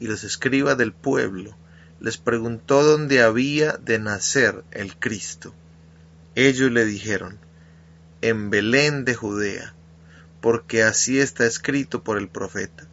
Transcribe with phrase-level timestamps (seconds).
[0.00, 1.56] y los escribas del pueblo,
[2.00, 5.54] les preguntó dónde había de nacer el Cristo.
[6.34, 7.38] Ellos le dijeron,
[8.20, 9.74] en Belén de Judea,
[10.40, 12.86] porque así está escrito por el profeta.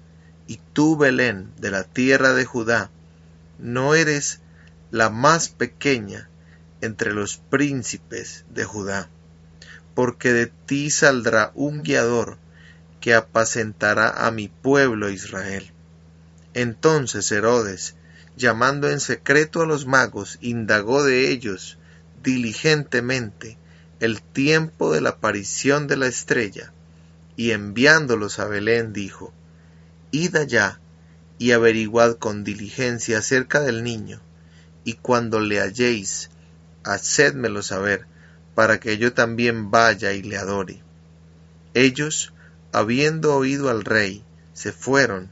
[0.47, 2.89] Y tú, Belén, de la tierra de Judá,
[3.59, 4.39] no eres
[4.91, 6.29] la más pequeña
[6.81, 9.09] entre los príncipes de Judá,
[9.95, 12.37] porque de ti saldrá un guiador
[12.99, 15.72] que apacentará a mi pueblo Israel.
[16.53, 17.95] Entonces Herodes,
[18.35, 21.77] llamando en secreto a los magos, indagó de ellos
[22.23, 23.57] diligentemente
[23.99, 26.73] el tiempo de la aparición de la estrella,
[27.35, 29.33] y enviándolos a Belén dijo,
[30.11, 30.79] Id allá
[31.37, 34.21] y averiguad con diligencia acerca del niño,
[34.83, 36.29] y cuando le halléis,
[36.83, 38.05] hacedmelo saber,
[38.55, 40.81] para que yo también vaya y le adore.
[41.73, 42.33] Ellos,
[42.71, 45.31] habiendo oído al rey, se fueron,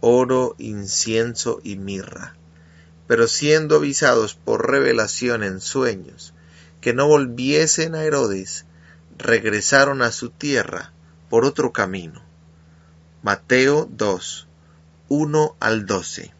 [0.00, 2.36] oro, incienso y mirra.
[3.06, 6.34] Pero siendo avisados por revelación en sueños
[6.80, 8.66] que no volviesen a Herodes,
[9.16, 10.92] regresaron a su tierra
[11.28, 12.22] por otro camino.
[13.22, 14.46] Mateo 2,
[15.08, 16.37] 1 al 12.